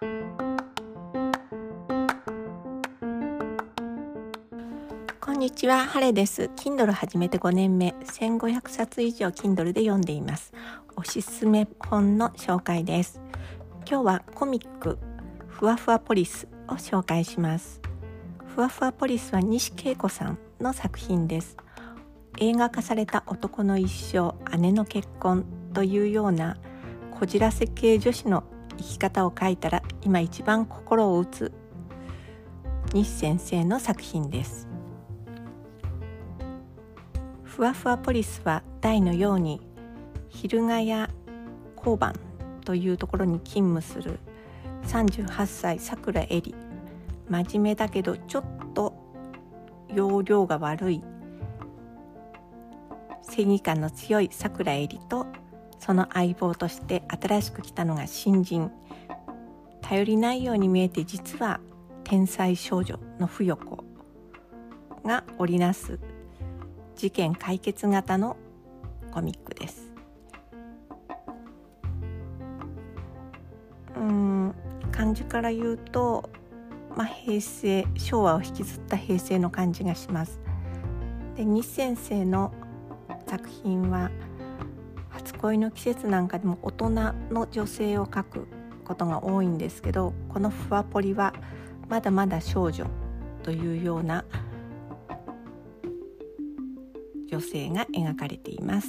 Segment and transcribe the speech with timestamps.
[0.00, 0.06] こ
[5.32, 6.44] んにちは、ハレです。
[6.56, 10.54] Kindle 始めて5年目、1500冊以上 Kindle で読んでいます。
[10.96, 13.20] おすすめ本の紹介です。
[13.86, 14.98] 今日はコミック
[15.48, 17.82] ふわふわポリスを紹介します。
[18.46, 21.58] ふわふわポリスは西恵子さんの作品です。
[22.38, 25.44] 映画化された男の一生、姉の結婚
[25.74, 26.56] というような
[27.18, 28.44] こじらせ系女子の
[28.80, 31.52] 生き方を書いたら今一番心を打つ
[32.92, 34.68] 西先生の作品です。
[37.60, 39.60] ふわふわポリスは大のように
[40.30, 40.90] 昼ヶ谷
[41.76, 42.14] 交番
[42.64, 44.18] というところに勤務する
[44.84, 46.54] 38歳さくらえり
[47.28, 48.94] 真面目だけどちょっと
[49.94, 51.02] 容量が悪い
[53.22, 55.26] 正義感の強いさくらえりと
[55.80, 58.70] その相棒として新しく来たのが新人。
[59.80, 61.58] 頼りないように見えて実は
[62.04, 63.82] 天才少女のふよ子
[65.04, 65.98] が織りなす
[66.94, 68.36] 事件解決型の
[69.10, 69.90] コミックです。
[73.96, 74.54] うん
[74.92, 76.30] 漢字から言うと、
[76.94, 80.40] まあ、平成昭和を引きずった平成の感じがします。
[81.36, 82.52] で西先生の
[83.26, 84.10] 作品は
[85.20, 86.90] 初恋の季節なんかでも大人
[87.30, 88.46] の女性を描く
[88.84, 91.34] ことが多いんですけどこの「ふわポリ」は
[91.88, 92.86] まだまだ少女
[93.42, 94.24] というような
[97.28, 98.88] 女性が描かれています。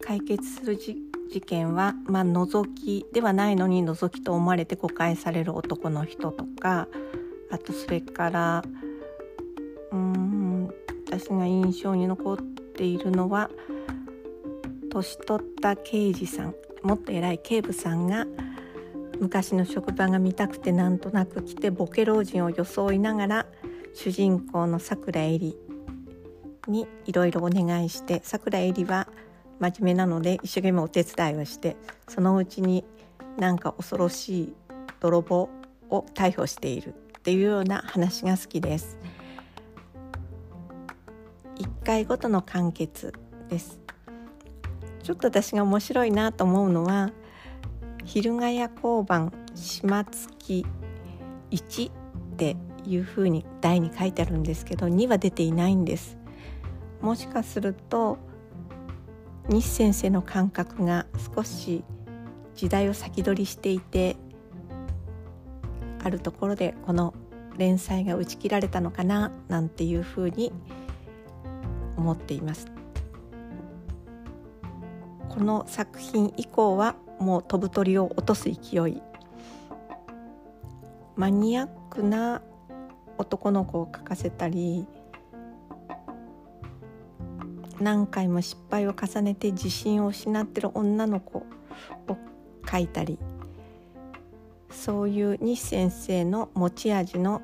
[0.00, 6.88] 解決する事件は、まあ、覗きではないのに覗きと思われて誤解される男の人とか
[7.48, 8.64] あとそれから
[9.92, 10.68] うん
[11.06, 12.36] 私が印象に残っ
[12.80, 13.50] ているのは
[14.90, 18.26] 年取った刑事さんもっと偉い警部さんが
[19.20, 23.46] 昔の職場が見たくてなんとなく来てボケ老人を装いながら
[23.92, 25.58] 主人公のさくらえり
[26.68, 29.08] にいろいろお願いしてさくらえりは
[29.58, 31.76] 真面目なので一生懸命お手伝いをして
[32.08, 32.86] そのうちに
[33.36, 34.54] なんか恐ろしい
[35.00, 35.50] 泥棒
[35.90, 38.96] を逮捕しているっていうような話が好きです。
[41.90, 43.12] 回ごとの完結
[43.48, 43.80] です。
[45.02, 47.10] ちょっと私が面白いなと思うのは
[48.04, 50.64] 昼ヶ谷交番島月
[51.50, 51.92] 1っ
[52.36, 52.56] て
[52.86, 56.16] いうふうに題に書いてあるんですけど2は出ていないんです。
[57.00, 58.18] もしかすると
[59.48, 61.82] 西先生の感覚が少し
[62.54, 64.14] 時代を先取りしていて
[66.04, 67.14] あるところでこの
[67.56, 70.52] 連載が打ち切られたのかななんていうふうに
[72.00, 72.66] 思っています。
[75.28, 79.02] この作品以降はもう飛ぶ鳥を落とす勢い。
[81.16, 82.40] マニアックな
[83.18, 84.86] 男の子を描かせたり
[87.78, 91.46] 何回も失敗を重ねて自信を失ってる女の子を
[92.64, 93.18] 描いたり
[94.70, 97.42] そういう西先生の持ち味の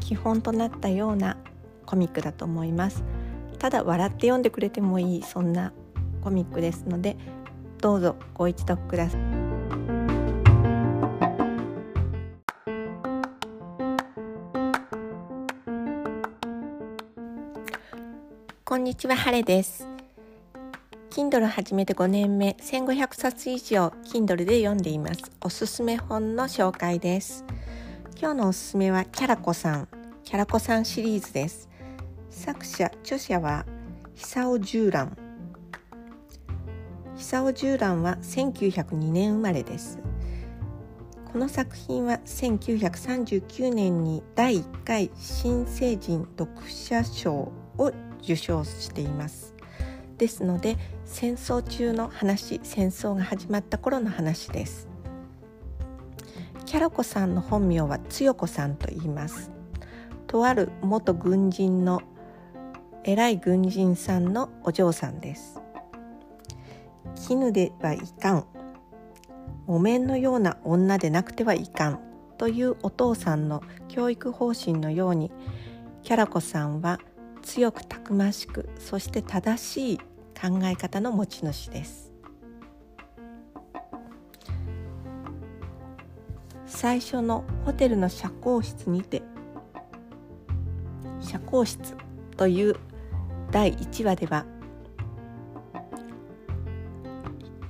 [0.00, 1.38] 基本となったような
[1.86, 3.02] コミックだと思います。
[3.62, 5.72] ただ笑って読んでくれてもいいそんな
[6.20, 7.16] コミックですので
[7.80, 9.20] どうぞご一読ください
[18.64, 19.86] こんにちは、ハレです。
[21.10, 25.20] Kindle 始めて5年目、1500冊以上 Kindle で読んでいます。
[25.42, 27.44] おすすめ本の紹介です。
[28.18, 29.88] 今日のおすすめはキャラコさん、
[30.24, 31.68] キャラコさんシリーズです。
[32.44, 33.64] 作者、著者は
[34.16, 35.16] 久尾十蘭。
[37.16, 40.00] 久尾十蘭は1902年生まれです。
[41.30, 47.92] この作品は1939年に第1回新成人読者賞を
[48.24, 49.54] 受賞しています
[50.18, 54.88] ですので戦争中の話戦争が始まった頃の話です
[56.66, 59.52] キャラコさんの本名はつよこさんと言います
[60.26, 62.02] とある元軍人の
[63.04, 65.60] 偉い軍人さんのお嬢さんです。
[67.16, 68.46] 絹ではいかん。
[69.66, 72.00] 木綿のような女でなくてはいかん。
[72.38, 75.32] というお父さんの教育方針のように
[76.02, 77.00] キャラコさんは
[77.42, 82.12] 強くたくましくそして正しい考え方の持ち主です。
[86.66, 89.22] 最初のホテルの社交室にて
[91.20, 91.96] 社交室
[92.36, 92.76] という
[93.52, 94.46] 第1話では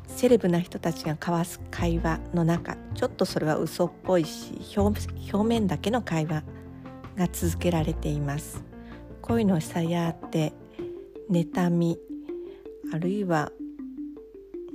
[0.07, 6.45] セレブな人たちが交わす会話の中ちょっとそれは嘘っぽいし表面だけの会話
[7.19, 8.63] が続けられています。
[9.23, 10.53] 恋のさやって
[11.31, 11.99] 妬み
[12.93, 13.51] あるいは、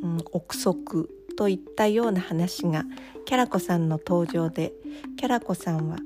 [0.01, 2.83] うん、憶測といったような話が
[3.25, 4.73] キャラコさんの登場で
[5.17, 5.97] キャラコさんは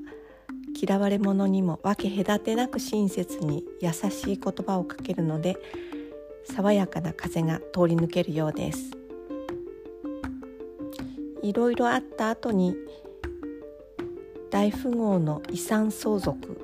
[0.74, 5.56] 嫌われ者にも分け隔てなく親切に優しい言葉をかけるので
[6.44, 8.90] 爽やかな風が通り抜けるようです。
[11.42, 12.76] いろいろあった後に
[14.50, 16.60] 大富豪の遺産相続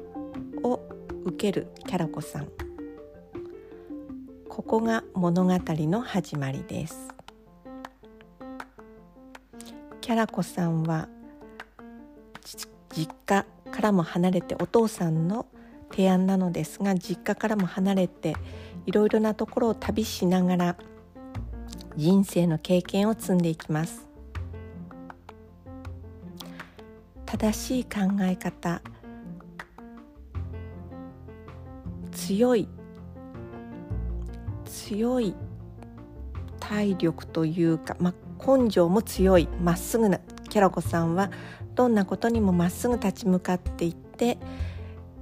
[0.62, 0.81] を
[1.25, 2.49] 受けるキャラコさん。
[4.49, 7.08] ここが物語の始まりです。
[10.00, 11.08] キャラコさんは
[12.90, 15.46] 実家からも離れてお父さんの
[15.90, 18.34] 提案なのですが実家からも離れて
[18.86, 20.76] いろいろなところを旅しながら
[21.96, 24.08] 人生の経験を積んでいきます。
[27.26, 28.80] 正しい考え方
[32.10, 32.68] 強い
[34.64, 35.34] 強い
[36.58, 41.30] 体力というか、まあ、根性も強いまっすぐなキャラコさんは
[41.74, 44.38] どんなことにもまっすぐ立ち向かっていって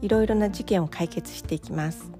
[0.01, 2.11] いろいろな事件を解決していきます。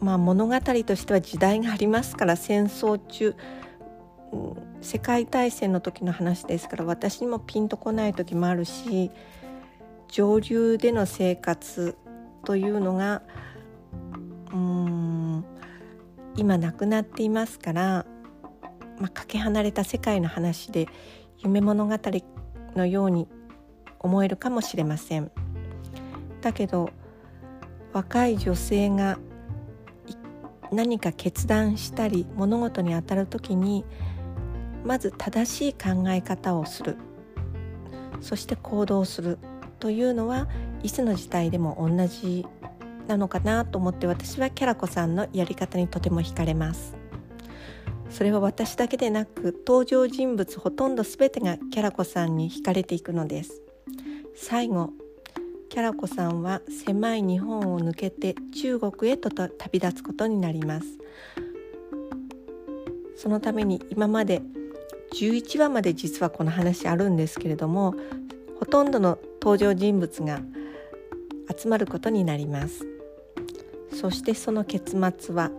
[0.00, 3.34] まあ、物語としては時代がありますから戦争中、
[4.80, 9.10] 世界大戦の時の話ですから私にもピンとこない時もあるし
[10.08, 11.96] 上流での生活
[12.44, 13.22] というのが
[16.36, 18.06] 今なくなっていますから、
[18.98, 20.86] まあ、かけ離れた世界の話で
[21.38, 21.96] 夢物語
[22.76, 23.28] のように
[23.98, 25.30] 思えるかもしれません。
[26.40, 26.90] だけど
[27.92, 29.18] 若い女性が
[30.72, 33.84] 何か決断したり物事に当たる時に
[34.84, 36.96] まず正しい考え方をする
[38.20, 39.38] そして行動する
[39.78, 40.48] というのは
[40.82, 42.46] いつの時代でも同じ
[43.10, 46.94] なのかなと思って私はキャラコさんのやり方にとても惹かれます。
[48.08, 53.62] それは私だけでなく登場人物ほとんど全てがキャラコさんに惹かれていくのです。
[54.36, 54.90] 最後
[55.68, 60.86] キャラコさんは狭い日本を抜けて中国へと旅立つことになります。
[63.16, 64.40] そのために今まで
[65.14, 67.94] 11話まで実はこの話あるんですけれども
[68.58, 70.40] ほとんどの登場人物が
[71.56, 72.89] 集まることになります。
[73.92, 75.50] そしてその結末は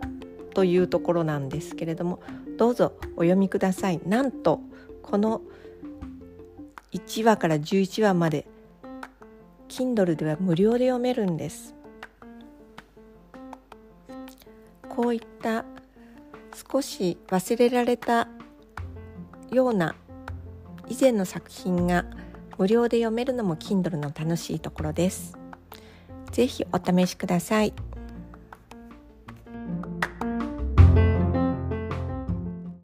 [0.54, 2.22] というところなんですけれども
[2.57, 4.60] どうぞお読みくださいなんと
[5.01, 5.42] この
[6.92, 8.45] 1話から11話まで
[9.69, 11.74] Kindle では無料で読めるんです
[14.89, 15.63] こういった
[16.72, 18.28] 少し忘れられた
[19.51, 19.95] ような
[20.88, 22.06] 以前の作品が
[22.57, 25.38] 無料で読めるのも Kindle の楽しいところです。
[26.31, 27.74] ぜひお試しください。